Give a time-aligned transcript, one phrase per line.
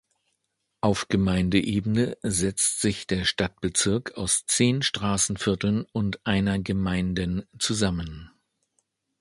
[0.81, 8.31] Auf Gemeindeebene setzt sich der Stadtbezirk aus zehn Straßenvierteln und einer Gemeinden zusammen.